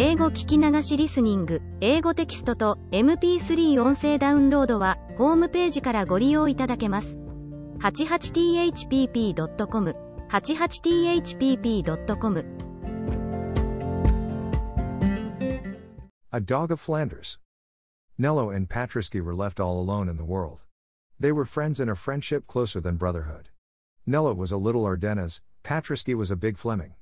[0.00, 7.18] 英語聞き流しリスニング、英語テキストと MP3 音声ダウンロードは、ホームページからご利用いただけます。
[7.80, 9.96] 88thpp.com、
[10.30, 12.44] 88thpp.com、
[16.30, 17.40] A Dog of Flanders.
[18.16, 20.60] Nello and Patriski were left all alone in the world.
[21.18, 23.48] They were friends in a friendship closer than brotherhood.
[24.06, 26.94] Nello was a little Ardennes, Patriski was a big Fleming.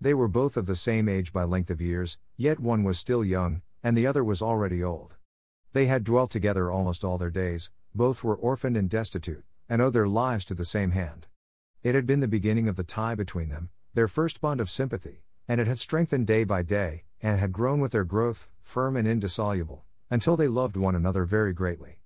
[0.00, 3.24] They were both of the same age by length of years, yet one was still
[3.24, 5.14] young, and the other was already old.
[5.72, 9.92] They had dwelt together almost all their days, both were orphaned and destitute, and owed
[9.92, 11.26] their lives to the same hand.
[11.82, 15.22] It had been the beginning of the tie between them, their first bond of sympathy,
[15.46, 19.06] and it had strengthened day by day, and had grown with their growth, firm and
[19.06, 22.00] indissoluble, until they loved one another very greatly.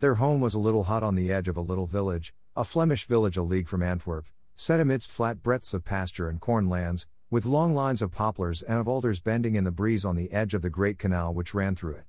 [0.00, 3.06] Their home was a little hut on the edge of a little village, a Flemish
[3.06, 4.26] village a league from Antwerp,
[4.56, 8.78] set amidst flat breadths of pasture and corn lands, with long lines of poplars and
[8.78, 11.74] of alders bending in the breeze on the edge of the great canal which ran
[11.74, 12.04] through it.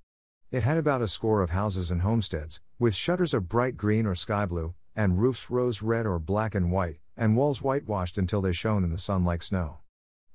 [0.49, 4.15] It had about a score of houses and homesteads, with shutters of bright green or
[4.15, 8.53] sky blue, and roofs rose red or black and white, and walls whitewashed until they
[8.53, 9.79] shone in the sun like snow.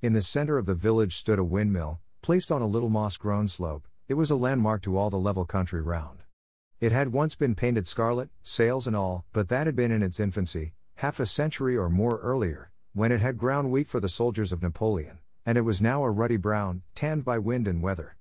[0.02, 3.48] In the center of the village stood a windmill, placed on a little moss grown
[3.48, 6.24] slope, it was a landmark to all the level country round.
[6.78, 10.20] It had once been painted scarlet, sails and all, but that had been in its
[10.20, 14.52] infancy, half a century or more earlier, when it had ground wheat for the soldiers
[14.52, 18.16] of Napoleon, and it was now a ruddy brown, tanned by wind and weather.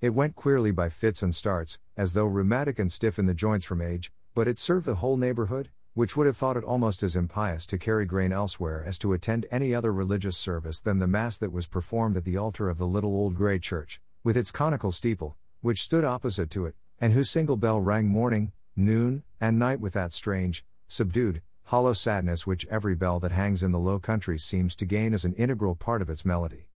[0.00, 3.66] It went queerly by fits and starts, as though rheumatic and stiff in the joints
[3.66, 7.16] from age, but it served the whole neighborhood, which would have thought it almost as
[7.16, 11.36] impious to carry grain elsewhere as to attend any other religious service than the Mass
[11.36, 14.90] that was performed at the altar of the little old grey church, with its conical
[14.90, 19.80] steeple, which stood opposite to it, and whose single bell rang morning, noon, and night
[19.80, 24.38] with that strange, subdued, hollow sadness which every bell that hangs in the low country
[24.38, 26.68] seems to gain as an integral part of its melody.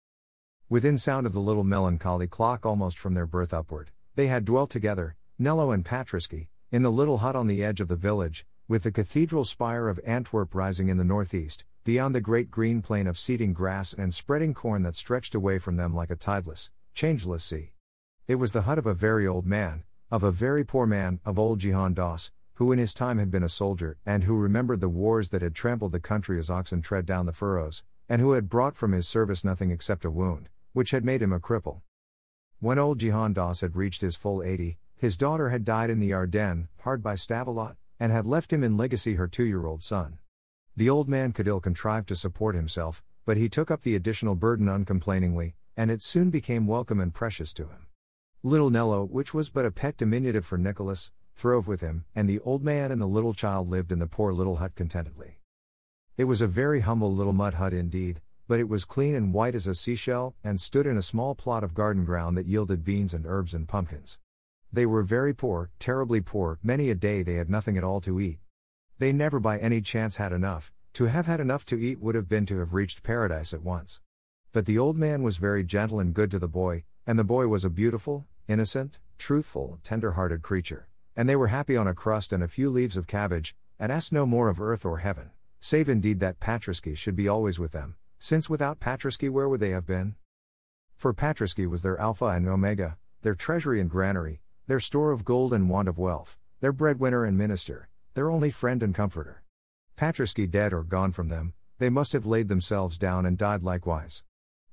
[0.70, 4.70] Within sound of the little melancholy clock almost from their birth upward, they had dwelt
[4.70, 8.84] together, Nello and Patrasche, in the little hut on the edge of the village, with
[8.84, 13.18] the cathedral spire of Antwerp rising in the northeast, beyond the great green plain of
[13.18, 17.72] seeding grass and spreading corn that stretched away from them like a tideless, changeless sea.
[18.28, 21.40] It was the hut of a very old man, of a very poor man, of
[21.40, 24.90] old Jehan Daas, who in his time had been a soldier, and who remembered the
[24.90, 28.50] wars that had trampled the country as oxen tread down the furrows, and who had
[28.50, 31.82] brought from his service nothing except a wound, which had made him a cripple.
[32.60, 36.14] When old Jehan Daas had reached his full eighty, his daughter had died in the
[36.14, 40.18] Ardennes, hard by Stavelot, and had left him in legacy her two year old son.
[40.76, 44.34] The old man could ill contrive to support himself, but he took up the additional
[44.34, 47.86] burden uncomplainingly, and it soon became welcome and precious to him.
[48.42, 52.40] Little Nello, which was but a pet diminutive for Nicholas, throve with him, and the
[52.40, 55.40] old man and the little child lived in the poor little hut contentedly.
[56.18, 59.54] It was a very humble little mud hut indeed, but it was clean and white
[59.54, 63.14] as a seashell, and stood in a small plot of garden ground that yielded beans
[63.14, 64.18] and herbs and pumpkins.
[64.74, 68.20] They were very poor, terribly poor, many a day they had nothing at all to
[68.20, 68.40] eat.
[68.98, 72.28] They never by any chance had enough, to have had enough to eat would have
[72.28, 74.02] been to have reached paradise at once.
[74.54, 77.48] But the old man was very gentle and good to the boy, and the boy
[77.48, 82.32] was a beautiful, innocent, truthful, tender hearted creature, and they were happy on a crust
[82.32, 85.90] and a few leaves of cabbage, and asked no more of earth or heaven, save
[85.90, 89.88] indeed that Patrasche should be always with them, since without Patrasche where would they have
[89.88, 90.16] been?
[90.96, 95.54] For Patrasche was their Alpha and Omega, their treasury and granary, their store of gold
[95.54, 99.44] and want of wealth, their breadwinner and minister, their only friend and comforter.
[99.96, 104.24] Patrasche dead or gone from them, they must have laid themselves down and died likewise.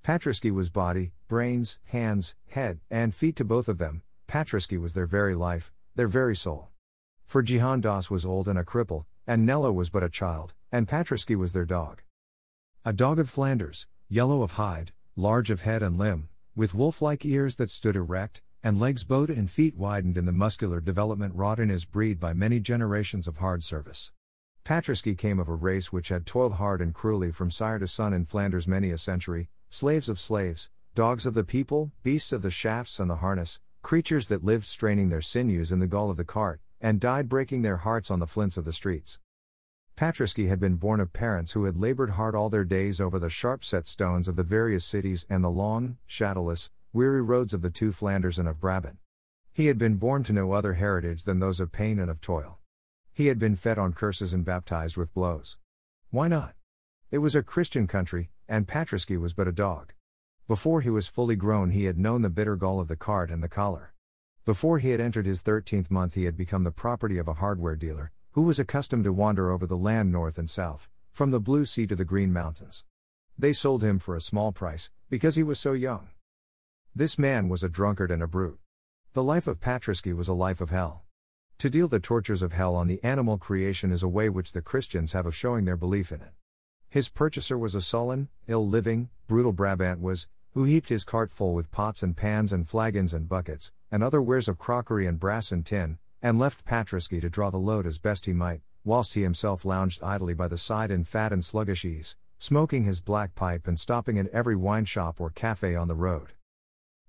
[0.02, 5.06] Patrasche was body, brains, hands, head, and feet to both of them, Patrasche was their
[5.06, 6.68] very life, their very soul.
[7.24, 10.88] For Jehan Daas was old and a cripple, and Nello was but a child, and
[10.88, 12.02] Patrasche was their dog.
[12.84, 17.24] A dog of Flanders, yellow of hide, large of head and limb, with wolf like
[17.24, 21.60] ears that stood erect, and legs bowed and feet widened in the muscular development wrought
[21.60, 24.12] in his breed by many generations of hard service.
[24.64, 28.12] Patrasche came of a race which had toiled hard and cruelly from sire to son
[28.12, 32.50] in Flanders many a century, slaves of slaves, dogs of the people, beasts of the
[32.50, 36.24] shafts and the harness, creatures that lived straining their sinews in the gall of the
[36.24, 39.20] cart, and died breaking their hearts on the flints of the streets.
[39.94, 43.30] Patrasche had been born of parents who had labored hard all their days over the
[43.30, 47.70] sharp set stones of the various cities and the long, shadowless, weary roads of the
[47.70, 48.96] two Flanders and of Brabant.
[49.52, 52.58] He had been born to no other heritage than those of pain and of toil.
[53.12, 55.58] He had been fed on curses and baptized with blows.
[56.10, 56.54] Why not?
[57.10, 59.93] It was a Christian country, and Patrasche was but a dog.
[60.46, 63.42] Before he was fully grown, he had known the bitter gall of the cart and
[63.42, 63.94] the collar.
[64.44, 67.76] Before he had entered his thirteenth month, he had become the property of a hardware
[67.76, 71.64] dealer, who was accustomed to wander over the land north and south, from the blue
[71.64, 72.84] sea to the green mountains.
[73.38, 76.08] They sold him for a small price, because he was so young.
[76.94, 78.58] This man was a drunkard and a brute.
[79.14, 81.04] The life of Patrasche was a life of hell.
[81.58, 84.60] To deal the tortures of hell on the animal creation is a way which the
[84.60, 86.32] Christians have of showing their belief in it.
[86.90, 91.72] His purchaser was a sullen, ill living, brutal Brabantois, who heaped his cart full with
[91.72, 95.66] pots and pans and flagons and buckets, and other wares of crockery and brass and
[95.66, 99.64] tin, and left Patrasche to draw the load as best he might, whilst he himself
[99.64, 103.80] lounged idly by the side in fat and sluggish ease, smoking his black pipe and
[103.80, 106.34] stopping at every wine shop or cafe on the road.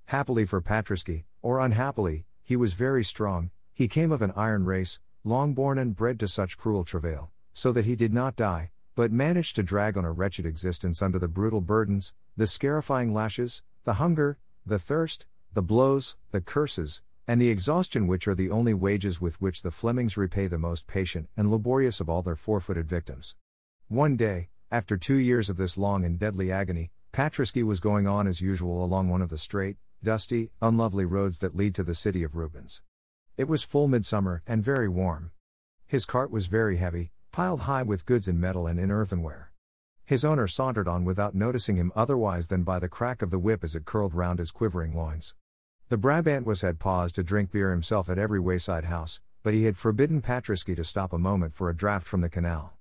[0.05, 4.99] Happily for Patrasche, or unhappily, he was very strong, he came of an iron race,
[5.23, 9.11] long born and bred to such cruel travail, so that he did not die, but
[9.11, 13.93] managed to drag on a wretched existence under the brutal burdens, the scarifying lashes, the
[13.93, 19.21] hunger, the thirst, the blows, the curses, and the exhaustion which are the only wages
[19.21, 22.87] with which the Flemings repay the most patient and laborious of all their four footed
[22.87, 23.35] victims.
[23.87, 28.27] One day, after two years of this long and deadly agony, Patrasche was going on
[28.27, 32.21] as usual along one of the straight, dusty, unlovely roads that lead to the city
[32.23, 32.81] of Rubens.
[33.37, 35.31] It was full midsummer and very warm.
[35.87, 39.51] His cart was very heavy, piled high with goods in metal and in earthenware.
[40.07, 43.63] His owner sauntered on without noticing him otherwise than by the crack of the whip
[43.63, 45.33] as it curled round his quivering loins.
[45.89, 49.77] The Brabantois had paused to drink beer himself at every wayside house, but he had
[49.77, 52.77] forbidden Patrasche to stop a moment for a draught from the canal.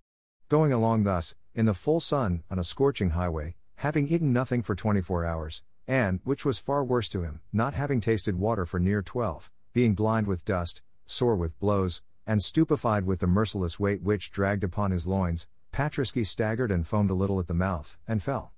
[0.50, 4.74] Going along thus, in the full sun, on a scorching highway, having eaten nothing for
[4.74, 9.00] 24 hours, and, which was far worse to him, not having tasted water for near
[9.00, 14.30] 12, being blind with dust, sore with blows, and stupefied with the merciless weight which
[14.30, 18.52] dragged upon his loins, Patrasche staggered and foamed a little at the mouth, and fell.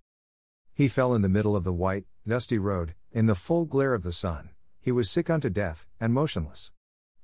[0.74, 4.02] He fell in the middle of the white, dusty road, in the full glare of
[4.02, 4.50] the sun.
[4.82, 6.72] He was sick unto death, and motionless.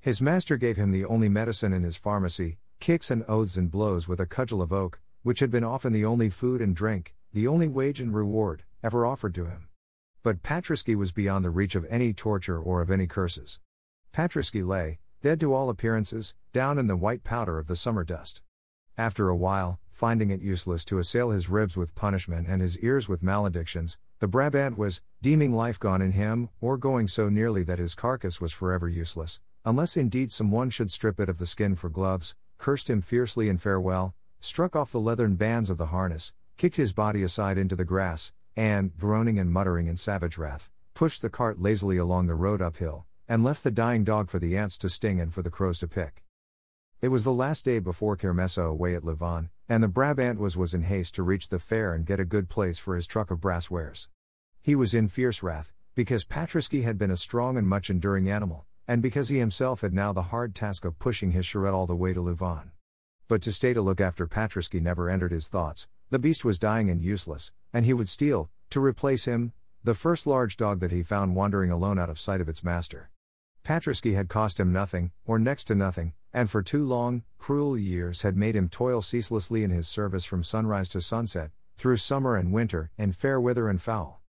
[0.00, 4.08] His master gave him the only medicine in his pharmacy, kicks and oaths and blows
[4.08, 7.46] with a cudgel of oak, which had been often the only food and drink, the
[7.46, 9.68] only wage and reward, ever offered to him.
[10.22, 13.60] But Patrasche was beyond the reach of any torture or of any curses.
[14.10, 18.40] Patrasche lay, dead to all appearances, down in the white powder of the summer dust.
[18.96, 23.08] After a while, finding it useless to assail his ribs with punishment and his ears
[23.08, 27.94] with maledictions, the Brabantois, deeming life gone in him, or going so nearly that his
[27.94, 31.88] carcass was forever useless, unless indeed some one should strip it of the skin for
[31.88, 36.76] gloves, cursed him fiercely in farewell, struck off the leathern bands of the harness, kicked
[36.76, 41.30] his body aside into the grass, and, groaning and muttering in savage wrath, pushed the
[41.30, 44.88] cart lazily along the road uphill, and left the dying dog for the ants to
[44.88, 46.21] sting and for the crows to pick.
[47.02, 50.84] It was the last day before Kermesse away at Louvain, and the Brabantois was in
[50.84, 53.68] haste to reach the fair and get a good place for his truck of brass
[53.68, 54.08] wares.
[54.62, 58.66] He was in fierce wrath, because Patrasche had been a strong and much enduring animal,
[58.86, 61.96] and because he himself had now the hard task of pushing his charrette all the
[61.96, 62.70] way to Louvain.
[63.26, 66.88] But to stay to look after Patrasche never entered his thoughts, the beast was dying
[66.88, 71.02] and useless, and he would steal, to replace him, the first large dog that he
[71.02, 73.10] found wandering alone out of sight of its master.
[73.64, 78.22] Patrasche had cost him nothing, or next to nothing, and for two long, cruel years
[78.22, 82.52] had made him toil ceaselessly in his service from sunrise to sunset, through summer and
[82.52, 84.22] winter, in fair weather and foul.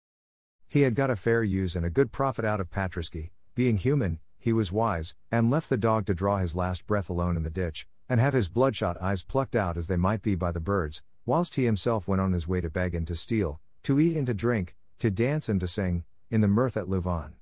[0.68, 4.20] He had got a fair use and a good profit out of Patrasche, being human,
[4.40, 7.50] he was wise, and left the dog to draw his last breath alone in the
[7.50, 11.04] ditch, and have his bloodshot eyes plucked out as they might be by the birds,
[11.26, 14.28] whilst he himself went on his way to beg and to steal, to eat and
[14.28, 17.34] to drink, to dance and to sing, in the mirth at Louvain.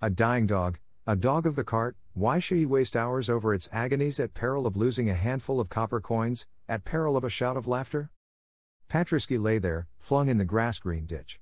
[0.00, 0.78] A dying dog,
[1.08, 4.66] a dog of the cart, why should he waste hours over its agonies at peril
[4.66, 8.10] of losing a handful of copper coins, at peril of a shout of laughter?
[8.90, 11.40] Patrasche lay there, flung in the grass green ditch.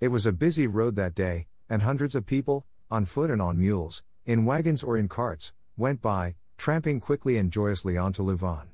[0.00, 3.58] It was a busy road that day, and hundreds of people, on foot and on
[3.58, 8.68] mules, in wagons or in carts, went by, tramping quickly and joyously on to Louvain.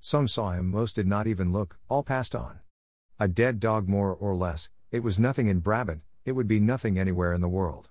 [0.00, 2.60] Some saw him, most did not even look, all passed on.
[3.18, 6.98] A dead dog more or less, it was nothing in Brabant, it would be nothing
[6.98, 7.88] anywhere in the world.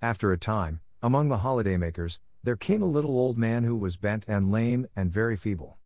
[0.00, 4.24] After a time, among the holidaymakers, there came a little old man who was bent
[4.26, 5.78] and lame and very feeble.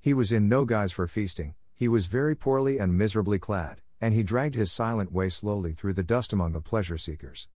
[0.00, 4.14] He was in no guise for feasting, he was very poorly and miserably clad, and
[4.14, 7.48] he dragged his silent way slowly through the dust among the pleasure seekers.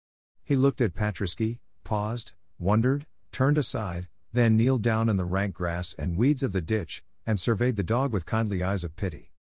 [0.44, 5.94] He looked at Patrasche, paused, wondered, turned aside, then kneeled down in the rank grass
[5.98, 9.32] and weeds of the ditch, and surveyed the dog with kindly eyes of pity.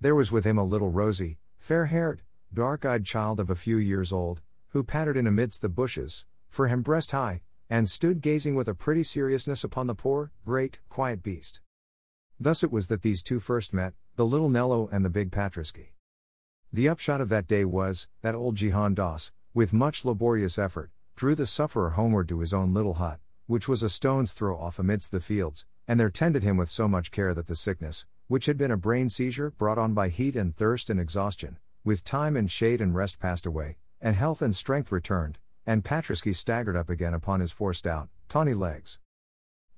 [0.00, 3.76] There was with him a little rosy, fair haired, dark eyed child of a few
[3.76, 8.54] years old, who pattered in amidst the bushes, for him breast high, and stood gazing
[8.54, 11.60] with a pretty seriousness upon the poor, great, quiet beast.
[12.38, 15.92] Thus it was that these two first met, the little Nello and the big Patrasche.
[16.72, 21.34] The upshot of that day was, that old Jehan Daas, with much laborious effort, drew
[21.34, 25.12] the sufferer homeward to his own little hut, which was a stone's throw off amidst
[25.12, 28.56] the fields, and there tended him with so much care that the sickness, which had
[28.56, 32.50] been a brain seizure brought on by heat and thirst and exhaustion, with time and
[32.50, 37.14] shade and rest passed away, and health and strength returned, and Patrasche staggered up again
[37.14, 39.00] upon his four stout, tawny legs.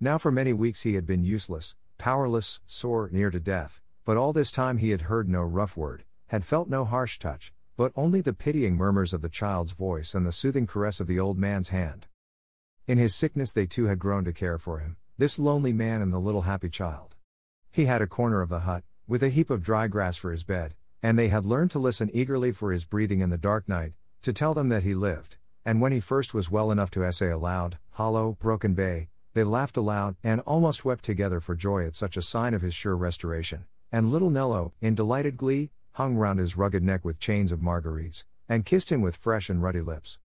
[0.01, 4.33] Now for many weeks he had been useless, powerless, sore, near to death, but all
[4.33, 8.21] this time he had heard no rough word, had felt no harsh touch, but only
[8.21, 11.69] the pitying murmurs of the child's voice and the soothing caress of the old man's
[11.71, 12.07] hand.
[12.87, 16.13] In his sickness, they too had grown to care for him, this lonely man and
[16.13, 17.17] the little happy child.
[17.71, 20.45] He had a corner of the hut, with a heap of dry grass for his
[20.45, 23.93] bed, and they had learned to listen eagerly for his breathing in the dark night,
[24.23, 25.37] to tell them that he lived,
[25.67, 29.77] and when he first was well enough to essay aloud, hollow, broken bay, they laughed
[29.77, 33.67] aloud, and almost wept together for joy at such a sign of his sure restoration.
[33.91, 38.25] And little Nello, in delighted glee, hung round his rugged neck with chains of marguerites,
[38.49, 40.21] and kissed him with fresh and ruddy lips.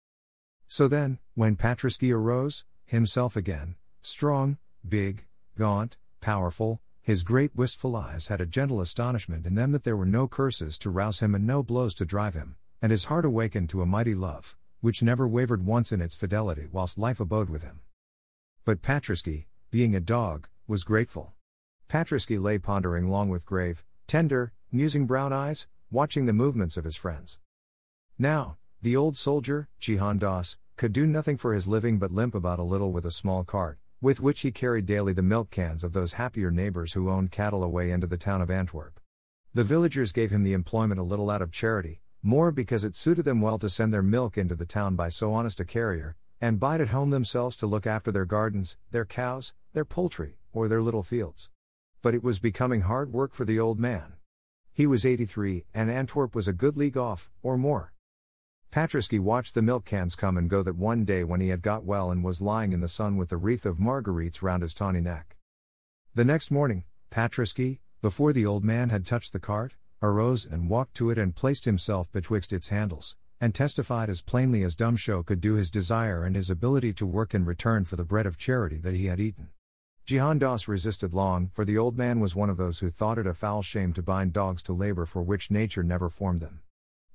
[0.68, 5.26] So then, when Patrasche arose, himself again, strong, big,
[5.58, 10.06] gaunt, powerful, his great wistful eyes had a gentle astonishment in them that there were
[10.06, 13.70] no curses to rouse him and no blows to drive him, and his heart awakened
[13.70, 17.64] to a mighty love, which never wavered once in its fidelity whilst life abode with
[17.64, 17.82] him.
[18.66, 21.34] But Patrasche, being a dog, was grateful.
[21.88, 26.96] Patrasche lay pondering long with grave, tender, musing brown eyes, watching the movements of his
[26.96, 27.40] friends.
[28.18, 32.60] Now, the old soldier, Jehan Daas, could do nothing for his living but limp about
[32.60, 35.92] a little with a small cart, with which he carried daily the milk cans of
[35.92, 39.00] those happier neighbors who owned cattle away into the town of Antwerp.
[39.54, 43.24] The villagers gave him the employment a little out of charity, more because it suited
[43.24, 46.60] them well to send their milk into the town by so honest a carrier, and
[46.60, 50.82] bide at home themselves to look after their gardens, their cows, their poultry, or their
[50.82, 51.50] little fields.
[52.02, 54.14] But it was becoming hard work for the old man.
[54.74, 57.94] He was 83, and Antwerp was a good league off, or more.
[58.72, 61.84] Patrasche watched the milk cans come and go that one day when he had got
[61.84, 65.02] well and was lying in the sun with a wreath of marguerites round his tawny
[65.02, 65.38] neck.
[66.14, 70.94] The next morning, Patrasche, before the old man had touched the cart, arose and walked
[70.96, 75.24] to it and placed himself betwixt its handles, and testified as plainly as dumb show
[75.24, 78.38] could do his desire and his ability to work in return for the bread of
[78.38, 79.50] charity that he had eaten.
[80.06, 83.28] Jehan Daas resisted long, for the old man was one of those who thought it
[83.28, 86.62] a foul shame to bind dogs to labor for which nature never formed them.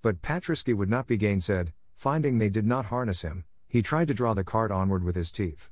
[0.00, 4.14] But Patrasche would not be gainsaid, finding they did not harness him, he tried to
[4.14, 5.70] draw the cart onward with his teeth.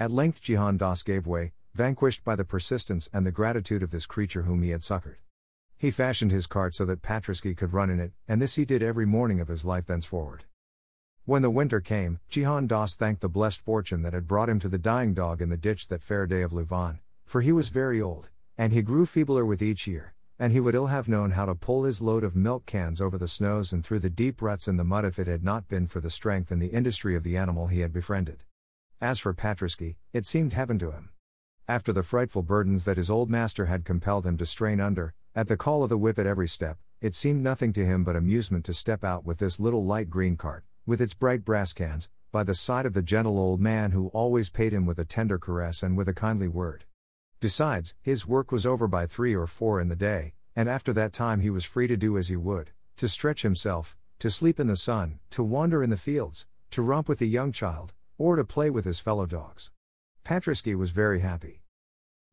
[0.00, 4.06] At length Jehan Daas gave way, vanquished by the persistence and the gratitude of this
[4.06, 5.18] creature whom he had succored.
[5.82, 8.84] He fashioned his cart so that Patrasche could run in it, and this he did
[8.84, 10.44] every morning of his life thenceforward.
[11.24, 14.68] When the winter came, Jehan Daas thanked the blessed fortune that had brought him to
[14.68, 18.00] the dying dog in the ditch that fair day of Louvain, for he was very
[18.00, 21.46] old, and he grew feebler with each year, and he would ill have known how
[21.46, 24.68] to pull his load of milk cans over the snows and through the deep ruts
[24.68, 27.24] in the mud if it had not been for the strength and the industry of
[27.24, 28.44] the animal he had befriended.
[29.00, 31.08] As for Patrasche, it seemed heaven to him.
[31.66, 35.48] After the frightful burdens that his old master had compelled him to strain under, at
[35.48, 38.64] the call of the whip at every step, it seemed nothing to him but amusement
[38.66, 42.44] to step out with this little light green cart, with its bright brass cans, by
[42.44, 45.82] the side of the gentle old man who always paid him with a tender caress
[45.82, 46.84] and with a kindly word.
[47.40, 51.14] Besides, his work was over by three or four in the day, and after that
[51.14, 54.66] time he was free to do as he would to stretch himself, to sleep in
[54.66, 58.44] the sun, to wander in the fields, to romp with the young child, or to
[58.44, 59.70] play with his fellow dogs.
[60.24, 61.62] Patrasche was very happy.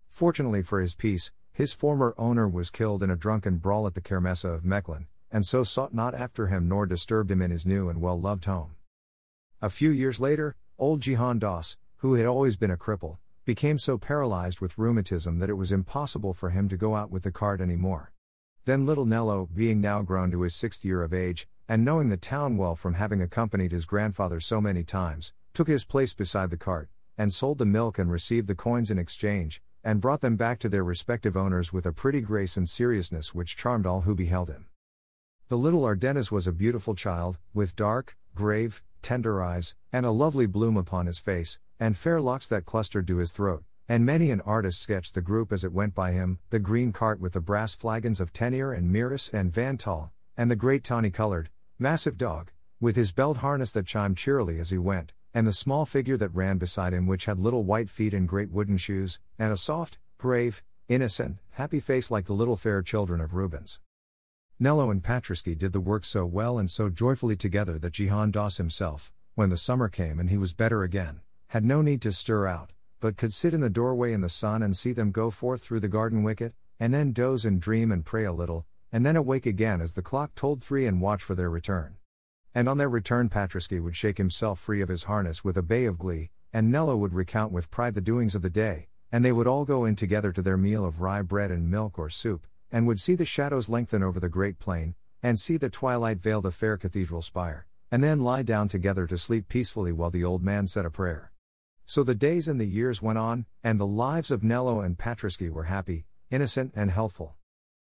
[0.09, 3.99] Fortunately for his peace, his former owner was killed in a drunken brawl at the
[3.99, 7.89] Kermesse of Mechlin, and so sought not after him nor disturbed him in his new
[7.89, 8.77] and well loved home.
[9.61, 13.97] A few years later, old Jehan Daas, who had always been a cripple, became so
[13.97, 17.59] paralyzed with rheumatism that it was impossible for him to go out with the cart
[17.59, 18.13] any more.
[18.63, 22.15] Then little Nello, being now grown to his sixth year of age, and knowing the
[22.15, 26.55] town well from having accompanied his grandfather so many times, took his place beside the
[26.55, 26.87] cart,
[27.17, 30.69] and sold the milk and received the coins in exchange, and brought them back to
[30.69, 34.67] their respective owners with a pretty grace and seriousness which charmed all who beheld him.
[35.47, 40.45] The little Ardennes was a beautiful child, with dark, grave, tender eyes, and a lovely
[40.45, 43.63] bloom upon his face, and fair locks that clustered to his throat.
[43.87, 47.19] And many an artist sketched the group as it went by him the green cart
[47.19, 51.09] with the brass flagons of Tenier and Mieris and Van Tal, and the great tawny
[51.09, 55.53] colored, massive dog, with his belt harness that chimed cheerily as he went, and the
[55.53, 59.19] small figure that ran beside him which had little white feet and great wooden shoes,
[59.37, 63.79] and a soft, grave, innocent, happy face like the little fair children of Rubens.
[64.59, 68.57] Nello and Patrasche did the work so well and so joyfully together that Jehan Daas
[68.57, 72.47] himself, when the summer came and he was better again, had no need to stir
[72.47, 75.61] out, but could sit in the doorway in the sun and see them go forth
[75.61, 79.15] through the garden wicket, and then doze and dream and pray a little, and then
[79.15, 81.98] awake again as the clock tolled three and watch for their return.
[82.53, 85.85] And on their return, Patrasche would shake himself free of his harness with a bay
[85.85, 89.31] of glee, and Nello would recount with pride the doings of the day, and they
[89.31, 92.47] would all go in together to their meal of rye bread and milk or soup,
[92.71, 96.41] and would see the shadows lengthen over the great plain, and see the twilight veil
[96.41, 100.43] the fair cathedral spire, and then lie down together to sleep peacefully while the old
[100.43, 101.31] man said a prayer.
[101.85, 105.49] So the days and the years went on, and the lives of Nello and Patrasche
[105.49, 107.35] were happy, innocent, and healthful.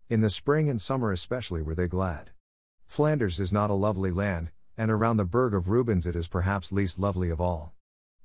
[0.09, 2.31] In the spring and summer especially were they glad.
[2.85, 6.71] Flanders is not a lovely land, and around the burg of Rubens it is perhaps
[6.71, 7.73] least lovely of all.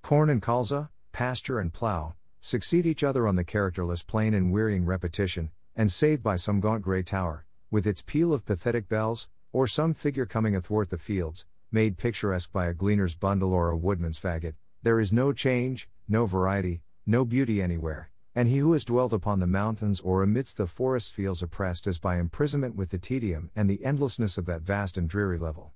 [0.03, 4.85] Corn and colza, pasture and plough, succeed each other on the characterless plain in wearying
[4.85, 9.67] repetition, and save by some gaunt grey tower, with its peal of pathetic bells, or
[9.67, 14.21] some figure coming athwart the fields, made picturesque by a gleaner's bundle or a woodman's
[14.21, 19.13] faggot, there is no change, no variety, no beauty anywhere, and he who has dwelt
[19.13, 23.51] upon the mountains or amidst the forests feels oppressed as by imprisonment with the tedium
[23.55, 25.73] and the endlessness of that vast and dreary level.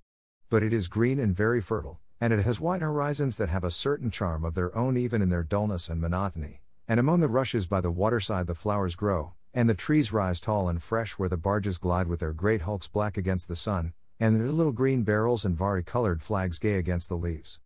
[0.48, 3.70] But it is green and very fertile, and it has wide horizons that have a
[3.70, 7.66] certain charm of their own even in their dullness and monotony, and among the rushes
[7.66, 11.36] by the waterside the flowers grow, and the trees rise tall and fresh where the
[11.36, 15.44] barges glide with their great hulks black against the sun, and their little green barrels
[15.44, 17.58] and vari-colored flags gay against the leaves.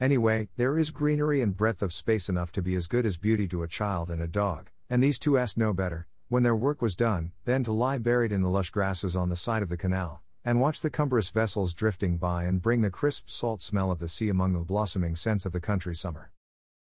[0.00, 3.46] Anyway, there is greenery and breadth of space enough to be as good as beauty
[3.46, 6.80] to a child and a dog, and these two asked no better, when their work
[6.80, 9.76] was done, than to lie buried in the lush grasses on the side of the
[9.76, 13.98] canal, and watch the cumbrous vessels drifting by and bring the crisp salt smell of
[13.98, 16.30] the sea among the blossoming scents of the country summer.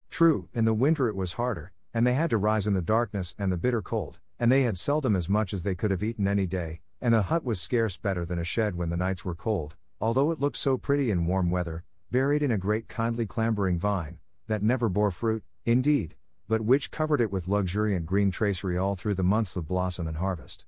[0.09, 3.35] True, in the winter it was harder, and they had to rise in the darkness
[3.37, 6.27] and the bitter cold, and they had seldom as much as they could have eaten
[6.27, 9.35] any day, and the hut was scarce better than a shed when the nights were
[9.35, 13.77] cold, although it looked so pretty in warm weather, buried in a great kindly clambering
[13.77, 16.15] vine, that never bore fruit, indeed,
[16.47, 20.17] but which covered it with luxuriant green tracery all through the months of blossom and
[20.17, 20.65] harvest.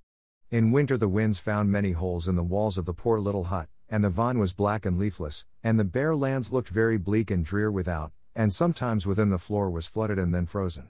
[0.56, 3.68] In winter the winds found many holes in the walls of the poor little hut,
[3.90, 7.44] and the vine was black and leafless, and the bare lands looked very bleak and
[7.44, 10.88] drear without, and sometimes within the floor was flooded and then frozen.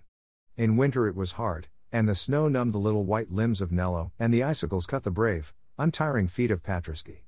[0.55, 4.11] In winter it was hard, and the snow numbed the little white limbs of Nello,
[4.19, 7.23] and the icicles cut the brave, untiring feet of Patrasche.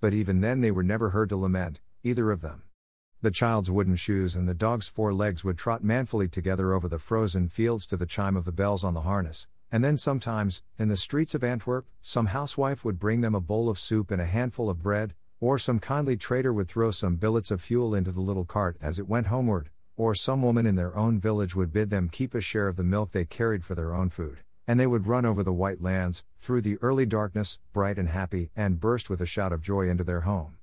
[0.00, 2.64] But even then they were never heard to lament, either of them.
[3.20, 6.98] The child's wooden shoes and the dog's four legs would trot manfully together over the
[6.98, 10.88] frozen fields to the chime of the bells on the harness, and then sometimes, in
[10.88, 14.26] the streets of Antwerp, some housewife would bring them a bowl of soup and a
[14.26, 18.20] handful of bread, or some kindly trader would throw some billets of fuel into the
[18.20, 21.88] little cart as it went homeward, or some woman in their own village would bid
[21.88, 24.86] them keep a share of the milk they carried for their own food, and they
[24.86, 29.08] would run over the white lands, through the early darkness, bright and happy, and burst
[29.08, 30.58] with a shout of joy into their home.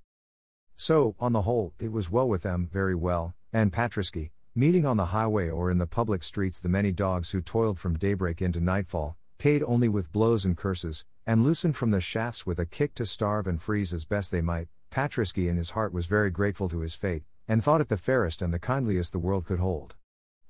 [0.75, 4.97] So, on the whole, it was well with them, very well, and Patrasche, meeting on
[4.97, 8.59] the highway or in the public streets the many dogs who toiled from daybreak into
[8.59, 12.93] nightfall, paid only with blows and curses, and loosened from the shafts with a kick
[12.93, 16.67] to starve and freeze as best they might, Patrasche in his heart was very grateful
[16.67, 19.95] to his fate, and thought it the fairest and the kindliest the world could hold.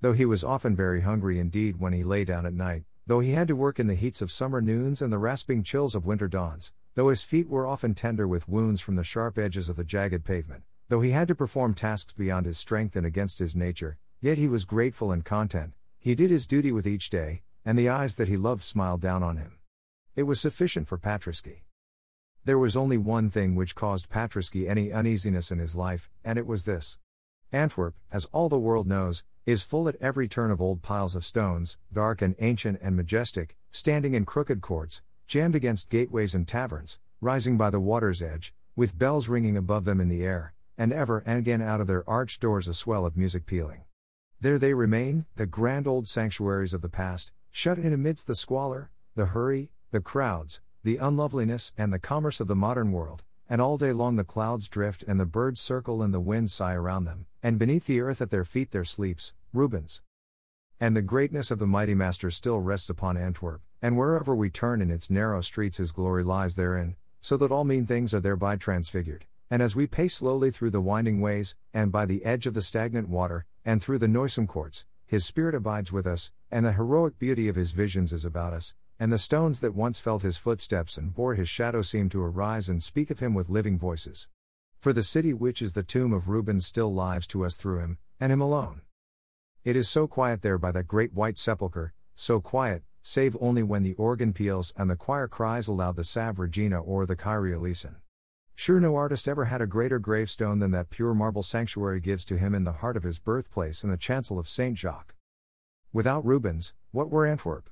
[0.01, 3.33] Though he was often very hungry indeed when he lay down at night, though he
[3.33, 6.27] had to work in the heats of summer noons and the rasping chills of winter
[6.27, 9.83] dawns, though his feet were often tender with wounds from the sharp edges of the
[9.83, 13.97] jagged pavement, though he had to perform tasks beyond his strength and against his nature,
[14.19, 17.87] yet he was grateful and content, he did his duty with each day, and the
[17.87, 19.59] eyes that he loved smiled down on him.
[20.15, 21.63] It was sufficient for Patrasche.
[22.43, 26.47] There was only one thing which caused Patrasche any uneasiness in his life, and it
[26.47, 26.97] was this.
[27.51, 31.25] Antwerp, as all the world knows, is full at every turn of old piles of
[31.25, 36.97] stones, dark and ancient and majestic, standing in crooked courts, jammed against gateways and taverns,
[37.21, 41.21] rising by the water's edge, with bells ringing above them in the air, and ever
[41.25, 43.83] and again out of their arched doors a swell of music pealing.
[44.39, 48.89] There they remain, the grand old sanctuaries of the past, shut in amidst the squalor,
[49.13, 53.77] the hurry, the crowds, the unloveliness and the commerce of the modern world, and all
[53.77, 57.25] day long the clouds drift and the birds circle and the winds sigh around them,
[57.43, 60.01] and beneath the earth at their feet there sleeps, Rubens.
[60.79, 64.81] And the greatness of the mighty master still rests upon Antwerp, and wherever we turn
[64.81, 68.55] in its narrow streets his glory lies therein, so that all mean things are thereby
[68.55, 69.25] transfigured.
[69.51, 72.61] And as we pace slowly through the winding ways, and by the edge of the
[72.61, 77.17] stagnant water, and through the noisome courts, his spirit abides with us, and the heroic
[77.17, 80.97] beauty of his visions is about us, and the stones that once felt his footsteps
[80.97, 84.27] and bore his shadow seem to arise and speak of him with living voices.
[84.81, 87.97] For the city which is the tomb of Rubens still lives to us through him,
[88.19, 88.81] and him alone.
[89.63, 93.81] It is so quiet there by that great white sepulchre, so quiet, save only when
[93.81, 97.95] the organ peals and the choir cries aloud the Salve Regina or the Kyrie eleison.
[98.61, 102.37] Sure, no artist ever had a greater gravestone than that pure marble sanctuary gives to
[102.37, 104.77] him in the heart of his birthplace in the chancel of St.
[104.77, 105.15] Jacques.
[105.93, 107.69] Without Rubens, what were Antwerp?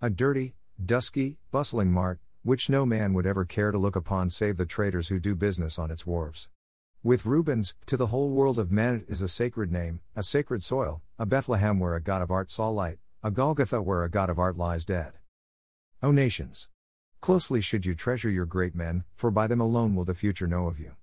[0.00, 4.56] A dirty, dusky, bustling mart, which no man would ever care to look upon save
[4.56, 6.48] the traders who do business on its wharves.
[7.02, 10.62] With Rubens, to the whole world of men it is a sacred name, a sacred
[10.62, 14.30] soil, a Bethlehem where a God of art saw light, a Golgotha where a God
[14.30, 15.12] of art lies dead.
[16.02, 16.70] O nations!
[17.22, 20.66] Closely should you treasure your great men, for by them alone will the future know
[20.66, 20.96] of you.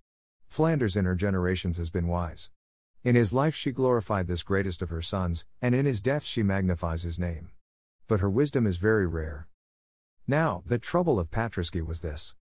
[0.50, 2.50] Flanders in her generations has been wise.
[3.06, 6.44] In his life she glorified this greatest of her sons, and in his death she
[6.44, 7.52] magnifies his name.
[8.10, 9.48] But her wisdom is very rare.
[10.28, 12.36] Now, the trouble of Patrasche was this.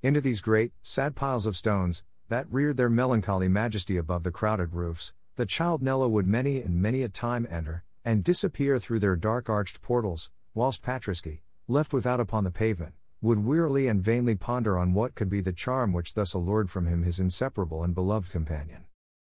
[0.00, 4.74] Into these great, sad piles of stones, that reared their melancholy majesty above the crowded
[4.74, 9.16] roofs, the child Nello would many and many a time enter, and disappear through their
[9.16, 12.94] dark arched portals, whilst Patrasche, left without upon the pavement,
[13.24, 16.86] would wearily and vainly ponder on what could be the charm which thus allured from
[16.86, 18.84] him his inseparable and beloved companion.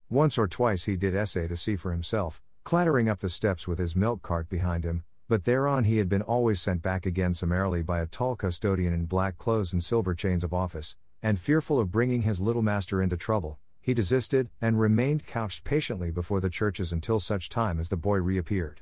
[0.09, 3.79] Once or twice he did essay to see for himself, clattering up the steps with
[3.79, 7.83] his milk cart behind him, but thereon he had been always sent back again summarily
[7.83, 11.93] by a tall custodian in black clothes and silver chains of office, and fearful of
[11.93, 16.95] bringing his little master into trouble, he desisted, and remained couched patiently before the churches
[16.95, 18.81] until such time as the boy reappeared.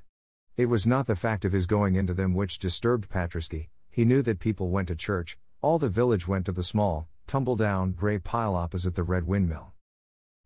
[0.56, 4.22] It was not the fact of his going into them which disturbed Patrasche, he knew
[4.22, 8.18] that people went to church, all the village went to the small, tumble down, grey
[8.18, 9.72] pile opposite the red windmill.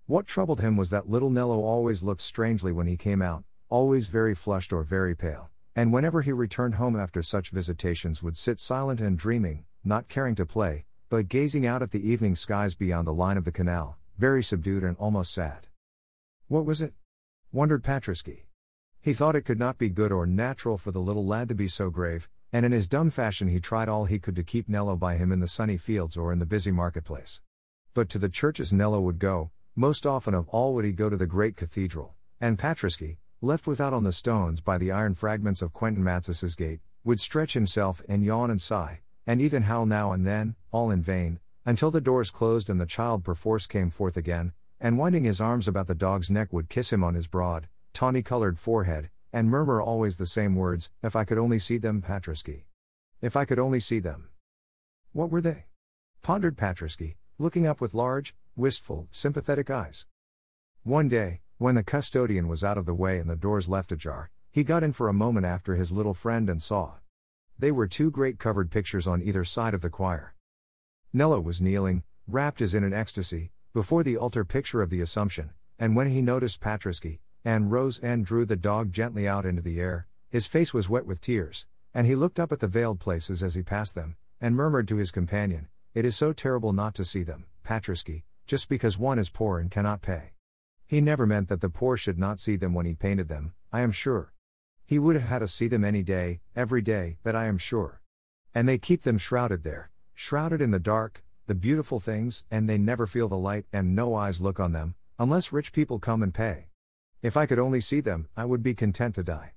[0.07, 4.09] What troubled him was that little Nello always looked strangely when he came out, always
[4.09, 8.61] very flushed or very pale, and whenever he returned home after such visitations would sit
[8.61, 13.07] silent and dreaming, not caring to play, but gazing out at the evening skies beyond
[13.07, 15.68] the line of the canal, very subdued and almost sad.
[16.48, 16.94] What was it?
[17.52, 18.46] wondered Patrasche.
[19.00, 21.68] He thought it could not be good or natural for the little lad to be
[21.68, 24.94] so grave, and in his dumb fashion he tried all he could to keep Nello
[24.94, 27.42] by him in the sunny fields or in the busy marketplace.
[27.94, 31.16] But to the churches Nello would go, most often of all would he go to
[31.16, 35.72] the great cathedral, and Patrasche, left without on the stones by the iron fragments of
[35.72, 40.24] Quentin Matsys's gate, would stretch himself and yawn and sigh, and even howl now and
[40.24, 44.52] then, all in vain, until the doors closed and the child perforce came forth again,
[44.80, 48.22] and winding his arms about the dog's neck would kiss him on his broad, tawny
[48.22, 52.66] colored forehead, and murmur always the same words If I could only see them, Patrasche.
[53.20, 54.28] If I could only see them.
[55.12, 55.64] What were they?
[56.22, 60.06] pondered Patrasche, looking up with large, wistful, sympathetic eyes.
[60.84, 64.30] One day, when the custodian was out of the way and the doors left ajar,
[64.52, 66.94] he got in for a moment after his little friend and saw.
[67.58, 70.36] They were two great covered pictures on either side of the choir.
[71.12, 75.50] Nello was kneeling, wrapped as in an ecstasy, before the altar picture of the Assumption,
[75.76, 79.80] and when he noticed Patrasche, and rose and drew the dog gently out into the
[79.80, 83.42] air, his face was wet with tears, and he looked up at the veiled places
[83.42, 87.04] as he passed them, and murmured to his companion, It is so terrible not to
[87.04, 90.33] see them, Patrasche, just because one is poor and cannot pay.
[90.87, 93.83] He never meant that the poor should not see them when he painted them, I
[93.83, 94.33] am sure.
[94.87, 98.00] He would have had us see them any day, every day, that I am sure.
[98.54, 102.78] And they keep them shrouded there, shrouded in the dark, the beautiful things, and they
[102.78, 106.35] never feel the light, and no eyes look on them, unless rich people come and
[106.35, 106.66] pay.
[107.24, 109.52] If I could only see them, I would be content to die.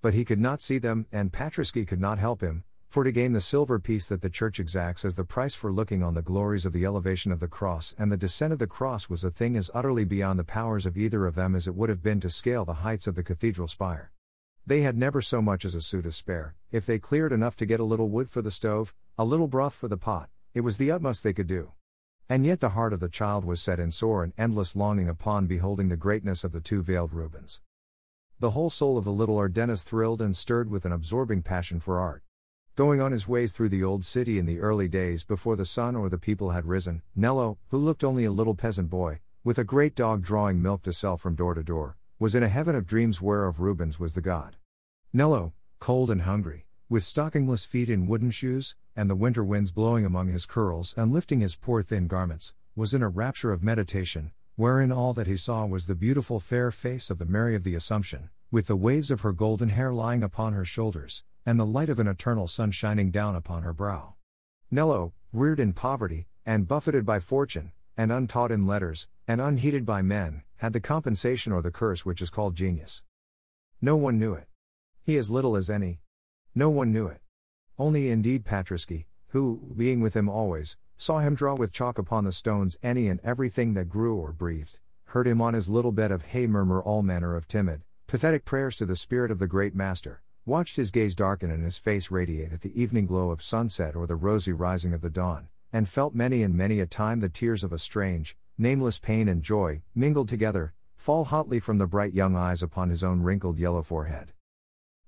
[0.00, 3.32] But he could not see them, and Patrasche could not help him, for to gain
[3.32, 6.64] the silver piece that the Church exacts as the price for looking on the glories
[6.64, 9.56] of the elevation of the cross and the descent of the cross was a thing
[9.56, 12.30] as utterly beyond the powers of either of them as it would have been to
[12.30, 14.12] scale the heights of the cathedral spire.
[14.64, 17.66] They had never so much as a sou to spare, if they cleared enough to
[17.66, 20.78] get a little wood for the stove, a little broth for the pot, it was
[20.78, 21.72] the utmost they could do.
[22.26, 25.46] And yet the heart of the child was set in sore and endless longing upon
[25.46, 27.60] beholding the greatness of the two veiled Rubens.
[28.40, 32.00] The whole soul of the little Ardennes thrilled and stirred with an absorbing passion for
[32.00, 32.22] art.
[32.76, 35.94] Going on his ways through the old city in the early days before the sun
[35.94, 39.64] or the people had risen, Nello, who looked only a little peasant boy, with a
[39.64, 42.86] great dog drawing milk to sell from door to door, was in a heaven of
[42.86, 44.56] dreams whereof Rubens was the god.
[45.12, 50.06] Nello, cold and hungry, with stockingless feet in wooden shoes, and the winter winds blowing
[50.06, 54.30] among his curls and lifting his poor thin garments, was in a rapture of meditation,
[54.54, 57.74] wherein all that he saw was the beautiful fair face of the Mary of the
[57.74, 61.88] Assumption, with the waves of her golden hair lying upon her shoulders, and the light
[61.88, 64.14] of an eternal sun shining down upon her brow.
[64.70, 70.00] Nello, reared in poverty, and buffeted by fortune, and untaught in letters, and unheeded by
[70.00, 73.02] men, had the compensation or the curse which is called genius.
[73.80, 74.46] No one knew it.
[75.02, 75.98] He as little as any.
[76.56, 77.20] No one knew it.
[77.80, 82.30] Only indeed Patrasche, who, being with him always, saw him draw with chalk upon the
[82.30, 86.26] stones any and everything that grew or breathed, heard him on his little bed of
[86.26, 90.22] hay murmur all manner of timid, pathetic prayers to the spirit of the great master,
[90.46, 94.06] watched his gaze darken and his face radiate at the evening glow of sunset or
[94.06, 97.64] the rosy rising of the dawn, and felt many and many a time the tears
[97.64, 102.36] of a strange, nameless pain and joy, mingled together, fall hotly from the bright young
[102.36, 104.32] eyes upon his own wrinkled yellow forehead.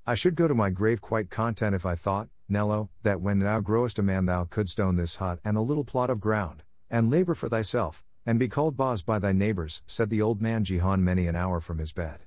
[0.08, 3.58] I should go to my grave quite content if I thought, Nello, that when thou
[3.58, 7.10] growest a man thou couldst own this hut and a little plot of ground, and
[7.10, 11.02] labor for thyself, and be called Baas by thy neighbors, said the old man Jehan
[11.02, 12.20] many an hour from his bed.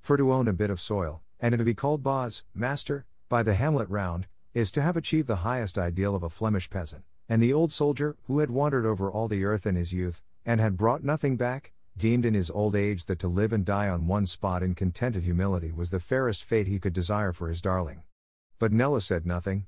[0.00, 3.54] For to own a bit of soil, and to be called Baas, master, by the
[3.54, 7.52] hamlet round, is to have achieved the highest ideal of a Flemish peasant, and the
[7.52, 11.02] old soldier, who had wandered over all the earth in his youth, and had brought
[11.02, 14.62] nothing back, deemed in his old age that to live and die on one spot
[14.62, 18.02] in contented humility was the fairest fate he could desire for his darling.
[18.58, 19.66] But Nello said nothing.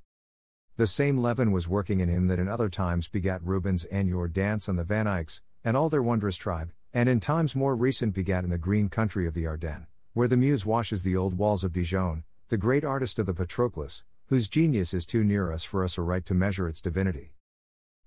[0.77, 4.69] The same leaven was working in him that in other times begat Rubens and Jordaens
[4.69, 8.45] and the Van Eycks, and all their wondrous tribe, and in times more recent begat
[8.45, 11.73] in the green country of the Ardennes, where the Meuse washes the old walls of
[11.73, 15.99] Dijon, the great artist of the Patroclus, whose genius is too near us for us
[15.99, 17.33] aright to measure its divinity.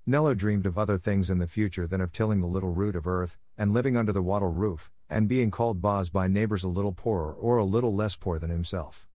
[0.08, 3.06] Nello dreamed of other things in the future than of tilling the little root of
[3.06, 6.92] earth, and living under the wattle roof, and being called Baas by neighbors a little
[6.92, 9.08] poorer or a little less poor than himself.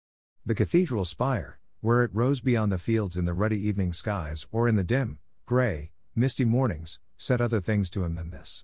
[0.45, 4.67] The cathedral spire, where it rose beyond the fields in the ruddy evening skies or
[4.67, 5.17] in the dim,
[5.47, 8.63] gray, misty mornings, said other things to him than this.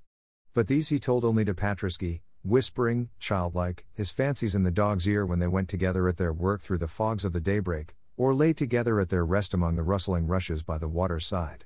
[0.54, 5.26] But these he told only to Patrasche, whispering, childlike, his fancies in the dog's ear
[5.26, 8.54] when they went together at their work through the fogs of the daybreak, or lay
[8.54, 11.66] together at their rest among the rustling rushes by the water's side.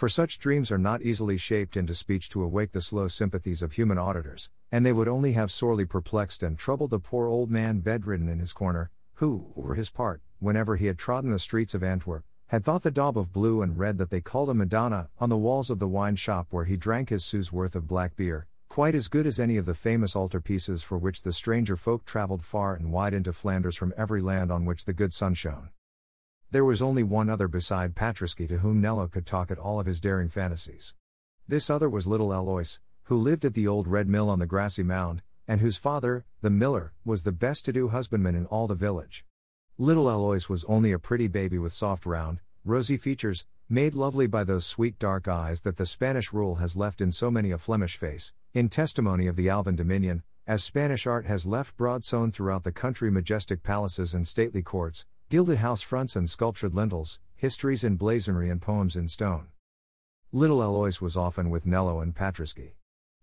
[0.00, 3.72] For such dreams are not easily shaped into speech to awake the slow sympathies of
[3.72, 7.80] human auditors, and they would only have sorely perplexed and troubled the poor old man
[7.80, 11.82] bedridden in his corner, who, for his part, whenever he had trodden the streets of
[11.82, 15.28] Antwerp, had thought the daub of blue and red that they called a Madonna on
[15.28, 18.46] the walls of the wine shop where he drank his sou's worth of black beer,
[18.70, 22.42] quite as good as any of the famous altarpieces for which the stranger folk travelled
[22.42, 25.68] far and wide into Flanders from every land on which the good sun shone.
[26.52, 29.86] There was only one other beside Patrasche to whom Nello could talk at all of
[29.86, 30.96] his daring fantasies.
[31.46, 34.82] This other was little Alois, who lived at the old red mill on the grassy
[34.82, 38.74] mound, and whose father, the miller, was the best to do husbandman in all the
[38.74, 39.24] village.
[39.78, 44.42] Little Alois was only a pretty baby with soft round, rosy features, made lovely by
[44.42, 47.96] those sweet dark eyes that the Spanish rule has left in so many a Flemish
[47.96, 52.64] face, in testimony of the Alvan dominion, as Spanish art has left broad sown throughout
[52.64, 57.94] the country majestic palaces and stately courts, gilded house fronts and sculptured lintels, histories in
[57.94, 59.46] blazonry and poems in stone.
[60.32, 62.74] Little Alois was often with Nello and Patrasche.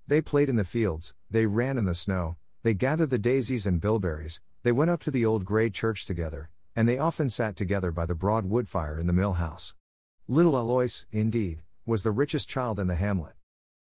[0.08, 3.82] They played in the fields, they ran in the snow, they gathered the daisies and
[3.82, 7.92] bilberries, they went up to the old grey church together, and they often sat together
[7.92, 9.74] by the broad wood fire in the mill house.
[10.30, 13.34] Little Alois, indeed, was the richest child in the hamlet.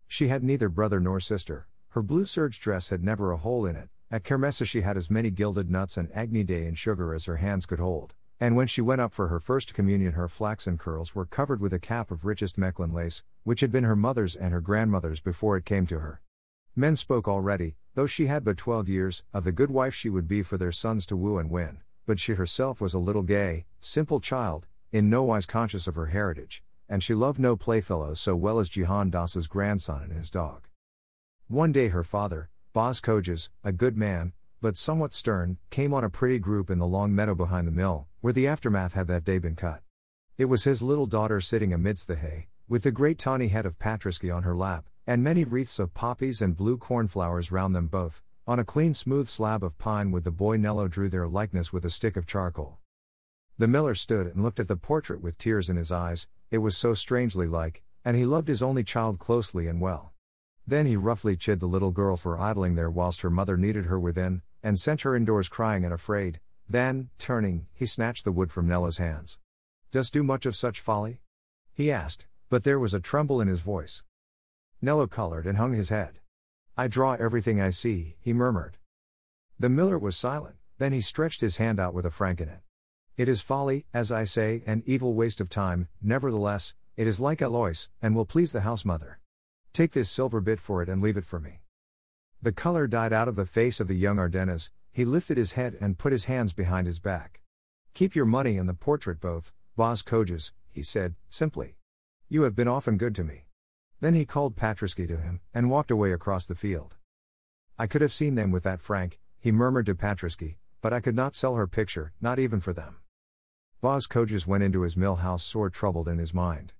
[0.08, 3.76] She had neither brother nor sister, her blue serge dress had never a hole in
[3.76, 7.26] it, at Kermesse she had as many gilded nuts and Agni Dei and sugar as
[7.26, 10.78] her hands could hold, and when she went up for her first communion her flaxen
[10.78, 14.34] curls were covered with a cap of richest Mechlin lace, which had been her mother's
[14.34, 16.22] and her grandmother's before it came to her.
[16.78, 20.30] Men spoke already, though she had but twelve years, of the good wife she would
[20.30, 23.66] be for their sons to woo and win, but she herself was a little gay,
[23.82, 28.34] simple child, in no wise conscious of her heritage, and she loved no playfellows so
[28.34, 30.70] well as Jehan Daas's grandson and his dog.
[31.50, 36.10] One day her father, Baas Cogez, a good man, but somewhat stern, came on a
[36.10, 39.38] pretty group in the long meadow behind the mill, where the aftermath had that day
[39.38, 39.82] been cut.
[40.38, 43.80] It was his little daughter sitting amidst the hay, with the great tawny head of
[43.80, 48.22] Patrasche on her lap, and many wreaths of poppies and blue cornflowers round them both,
[48.46, 51.86] on a clean smooth slab of pine with the boy Nello drew their likeness with
[51.86, 52.80] a stick of charcoal.
[53.58, 56.76] The miller stood and looked at the portrait with tears in his eyes, it was
[56.76, 60.12] so strangely like, and he loved his only child closely and well.
[60.68, 64.00] Then he roughly chid the little girl for idling there whilst her mother needed her
[64.00, 66.40] within, and sent her indoors crying and afraid.
[66.68, 69.38] Then, turning, he snatched the wood from Nello's hands.
[69.92, 71.22] Dost do much of such folly?
[71.74, 74.04] He asked, but there was a tremble in his voice.
[74.82, 76.20] Nello colored and hung his head.
[76.76, 78.78] I draw everything I see, he murmured.
[79.60, 82.62] The miller was silent, then he stretched his hand out with a franc in it.
[83.16, 87.42] It is folly, as I say, an evil waste of time, nevertheless, it is like
[87.42, 89.20] Alois, and will please the house mother.
[89.76, 91.60] Take this silver bit for it and leave it for me.
[92.42, 95.76] The color died out of the face of the young Ardennes, he lifted his head
[95.82, 97.42] and put his hands behind his back.
[97.94, 101.76] Keep your money and the portrait both, Baas Cogez, he said, simply.
[102.30, 103.48] You have been often good to me.
[104.00, 106.96] Then he called Patrasche to him, and walked away across the field.
[107.78, 111.18] I could have seen them with that franc, he murmured to Patrasche, but I could
[111.18, 113.00] not sell her picture, not even for them.
[113.82, 116.72] Baas Cogez went into his mill house sore troubled in his mind.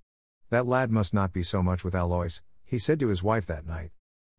[0.48, 3.66] That lad must not be so much with Alois, he said to his wife that
[3.66, 3.92] night.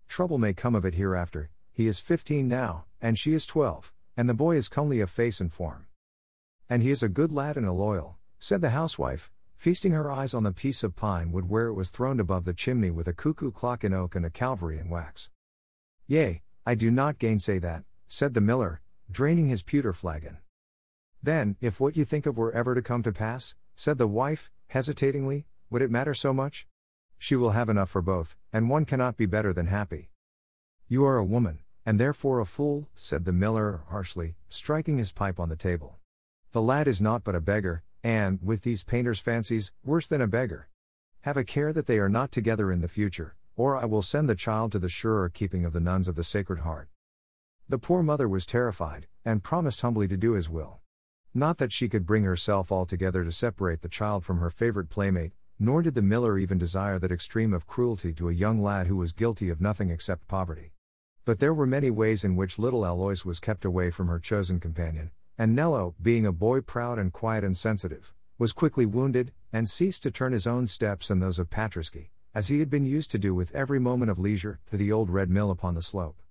[0.08, 4.30] Trouble may come of it hereafter, he is fifteen now, and she is twelve, and
[4.30, 5.88] the boy is comely of face and form.
[6.70, 10.34] And he is a good lad and a loyal, said the housewife, feasting her eyes
[10.34, 13.14] on the piece of pine wood where it was throned above the chimney with a
[13.14, 15.30] cuckoo clock in oak and a Calvary in wax.
[16.06, 20.38] Yea, I do not gainsay that, said the miller, draining his pewter flagon.
[21.24, 24.52] Then, if what you think of were ever to come to pass, said the wife,
[24.68, 26.68] hesitatingly, would it matter so much?
[27.18, 30.10] She will have enough for both, and one cannot be better than happy.
[30.88, 35.40] You are a woman, and therefore a fool, said the miller harshly, striking his pipe
[35.40, 35.98] on the table.
[36.52, 40.28] The lad is naught but a beggar, and, with these painter's fancies, worse than a
[40.28, 40.70] beggar.
[41.22, 44.30] Have a care that they are not together in the future, or I will send
[44.30, 46.90] the child to the surer keeping of the nuns of the Sacred Heart.
[47.68, 50.80] The poor mother was terrified, and promised humbly to do his will.
[51.34, 55.34] Not that she could bring herself altogether to separate the child from her favorite playmate,
[55.60, 58.96] nor did the miller even desire that extreme of cruelty to a young lad who
[58.96, 60.72] was guilty of nothing except poverty.
[61.26, 64.60] But there were many ways in which little Alois was kept away from her chosen
[64.60, 69.70] companion, and Nello, being a boy proud and quiet and sensitive, was quickly wounded, and
[69.70, 73.10] ceased to turn his own steps and those of Patrasche, as he had been used
[73.12, 76.22] to do with every moment of leisure, to the old red mill upon the slope.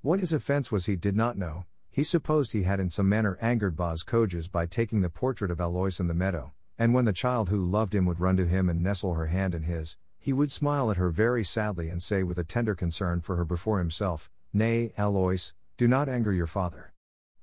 [0.00, 3.36] What his offense was he did not know, he supposed he had in some manner
[3.40, 7.12] angered Baas Cogez by taking the portrait of Alois in the meadow, and when the
[7.12, 10.32] child who loved him would run to him and nestle her hand in his, he
[10.32, 13.78] would smile at her very sadly and say with a tender concern for her before
[13.78, 16.94] himself, Nay, Alois, do not anger your father.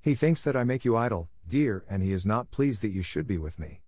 [0.01, 3.03] He thinks that I make you idle, dear, and he is not pleased that you
[3.03, 3.81] should be with me.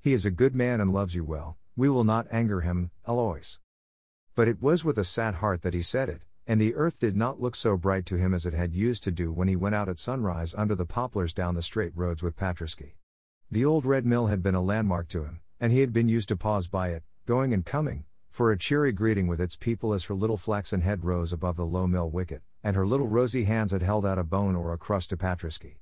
[0.00, 3.58] He is a good man and loves you well, we will not anger him, Alois.
[4.36, 7.16] But it was with a sad heart that he said it, and the earth did
[7.16, 9.74] not look so bright to him as it had used to do when he went
[9.74, 12.94] out at sunrise under the poplars down the straight roads with Patrasche.
[13.52, 16.28] The old red mill had been a landmark to him, and he had been used
[16.28, 20.04] to pause by it, going and coming, for a cheery greeting with its people as
[20.04, 23.72] her little flaxen head rose above the low mill wicket, and her little rosy hands
[23.72, 25.76] had held out a bone or a crust to Patrasche.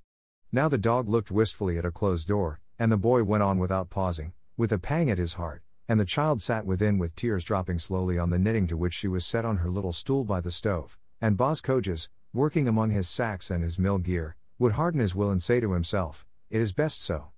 [0.51, 3.89] Now the dog looked wistfully at a closed door, and the boy went on without
[3.89, 7.79] pausing, with a pang at his heart, and the child sat within with tears dropping
[7.79, 10.51] slowly on the knitting to which she was set on her little stool by the
[10.51, 15.15] stove, and Baas Cogez, working among his sacks and his mill gear, would harden his
[15.15, 17.31] will and say to himself, It is best so.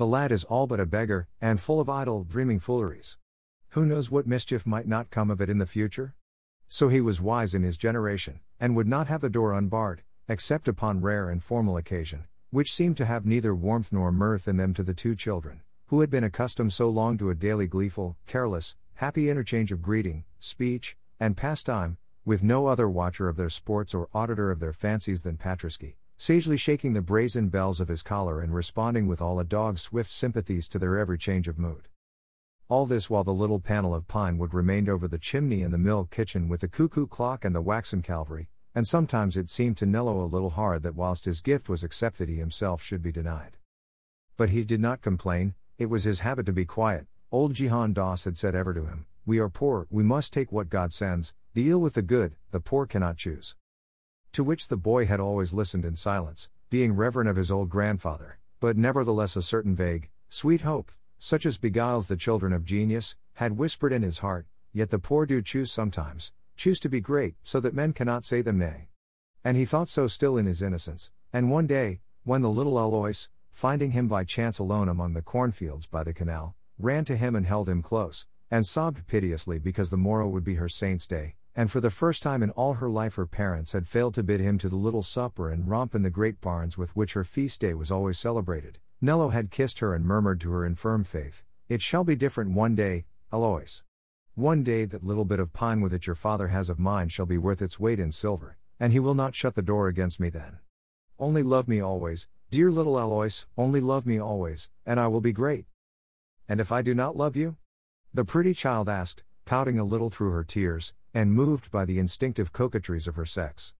[0.00, 3.18] The lad is all but a beggar, and full of idle, dreaming fooleries.
[3.72, 6.14] Who knows what mischief might not come of it in the future?
[6.68, 10.68] So he was wise in his generation, and would not have the door unbarred, except
[10.68, 14.72] upon rare and formal occasion, which seemed to have neither warmth nor mirth in them
[14.72, 18.76] to the two children, who had been accustomed so long to a daily gleeful, careless,
[18.94, 24.08] happy interchange of greeting, speech, and pastime, with no other watcher of their sports or
[24.14, 28.54] auditor of their fancies than Patrasche, sagely shaking the brazen bells of his collar and
[28.54, 31.88] responding with all a dog's swift sympathies to their every change of mood.
[32.68, 35.78] All this while the little panel of pine wood remained over the chimney in the
[35.78, 39.86] mill kitchen with the cuckoo clock and the waxen calvary, and sometimes it seemed to
[39.86, 43.56] Nello a little hard that whilst his gift was accepted he himself should be denied.
[44.36, 48.24] But he did not complain, it was his habit to be quiet, old Jehan Daas
[48.24, 51.70] had said ever to him, We are poor, we must take what God sends, the
[51.70, 53.56] ill with the good, the poor cannot choose.
[54.32, 58.38] To which the boy had always listened in silence, being reverent of his old grandfather,
[58.60, 63.58] but nevertheless a certain vague, sweet hope, such as beguiles the children of genius, had
[63.58, 67.58] whispered in his heart, Yet the poor do choose sometimes, choose to be great, so
[67.58, 68.88] that men cannot say them nay.
[69.42, 73.26] And he thought so still in his innocence, and one day, when the little Alois,
[73.50, 77.46] finding him by chance alone among the cornfields by the canal, ran to him and
[77.46, 81.70] held him close, and sobbed piteously because the morrow would be her saint's day, and
[81.70, 84.58] for the first time in all her life her parents had failed to bid him
[84.58, 87.74] to the little supper and romp in the great barns with which her feast day
[87.74, 88.78] was always celebrated.
[89.00, 92.52] Nello had kissed her and murmured to her in firm faith, It shall be different
[92.52, 93.82] one day, Alois.
[94.34, 97.26] One day that little bit of pine with it your father has of mine shall
[97.26, 100.30] be worth its weight in silver, and he will not shut the door against me
[100.30, 100.58] then.
[101.18, 105.32] Only love me always, dear little Alois, only love me always, and I will be
[105.32, 105.66] great.
[106.48, 107.56] And if I do not love you?
[108.12, 112.52] The pretty child asked, pouting a little through her tears, and moved by the instinctive
[112.52, 113.74] coquetries of her sex.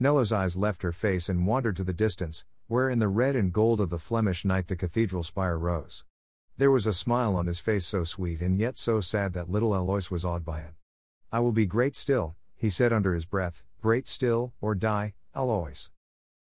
[0.00, 3.52] Nello's eyes left her face and wandered to the distance, where in the red and
[3.52, 6.02] gold of the Flemish night the cathedral spire rose.
[6.56, 9.72] There was a smile on his face so sweet and yet so sad that little
[9.72, 10.74] Alois was awed by it.
[11.30, 15.90] I will be great still, he said under his breath, great still, or die, Alois.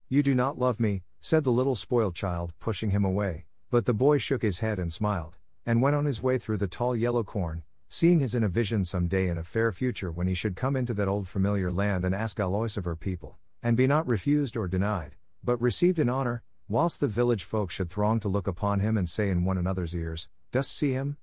[0.09, 3.93] You do not love me, said the little spoiled child, pushing him away, but the
[3.93, 5.35] boy shook his head and smiled,
[5.67, 8.85] and went on his way through the tall yellow corn, seeing his in a vision
[8.85, 12.05] some day in a fair future when he should come into that old familiar land
[12.05, 16.09] and ask Alois of her people, and be not refused or denied, but received in
[16.09, 19.57] honor, whilst the village folk should throng to look upon him and say in one
[19.57, 21.17] another's ears, Dost see him?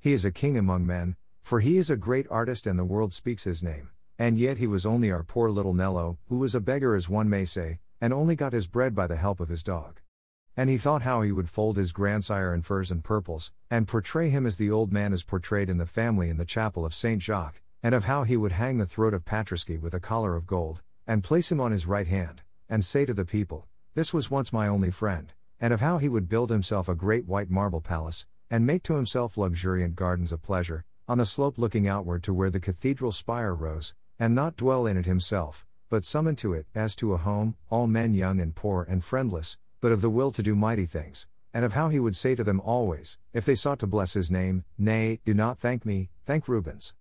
[0.00, 3.12] He is a king among men, for he is a great artist and the world
[3.12, 6.60] speaks his name, and yet he was only our poor little Nello, who was a
[6.60, 9.62] beggar as one may say, and only got his bread by the help of his
[9.62, 10.00] dog.
[10.58, 14.30] And he thought how he would fold his grandsire in furs and purples, and portray
[14.30, 17.22] him as the old man is portrayed in the family in the chapel of Saint
[17.22, 20.46] Jacques, and of how he would hang the throat of Patrasche with a collar of
[20.46, 24.30] gold, and place him on his right hand, and say to the people, This was
[24.30, 27.82] once my only friend, and of how he would build himself a great white marble
[27.82, 32.32] palace, and make to himself luxuriant gardens of pleasure, on the slope looking outward to
[32.32, 36.66] where the cathedral spire rose, and not dwell in it himself, but summon to it,
[36.74, 40.32] as to a home, all men young and poor and friendless, but of the will
[40.32, 43.54] to do mighty things, and of how he would say to them always, if they
[43.54, 46.92] sought to bless his name, Nay, do not thank me, thank Rubens.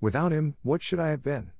[0.00, 1.50] Without him, what should I have been?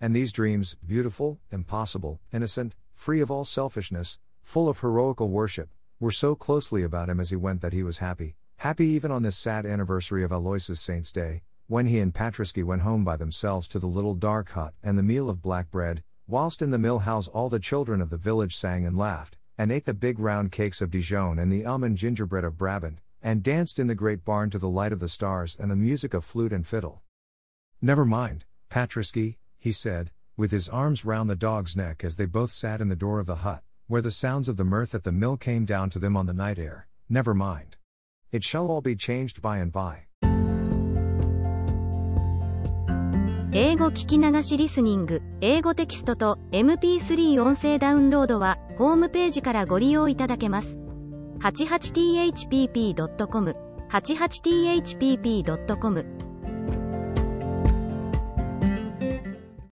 [0.00, 5.68] And these dreams, beautiful, impossible, innocent, free of all selfishness, full of heroical worship,
[6.00, 9.22] were so closely about him as he went that he was happy, happy even on
[9.22, 13.68] this sad anniversary of Alois's Saint's day, when he and Patrasche went home by themselves
[13.68, 16.98] to the little dark hut and the meal of black bread, whilst in the mill
[16.98, 20.52] house all the children of the village sang and laughed, and ate the big round
[20.52, 24.50] cakes of Dijon and the almond gingerbread of Brabant, and danced in the great barn
[24.50, 27.02] to the light of the stars and the music of flute and fiddle.
[27.80, 32.50] Never mind, Patrasche, he said, with his arms round the dog's neck as they both
[32.50, 35.12] sat in the door of the hut, where the sounds of the mirth at the
[35.12, 37.76] mill came down to them on the night air, never mind.
[38.32, 40.05] It shall all be changed by and by.
[43.58, 50.78] 英語聞き流しリスニング、英語テキストと MP3 音声ダウンロードは、ホームページからご利用いただけます。
[51.40, 53.56] 88thpp.com、
[53.90, 56.25] 88thpp.com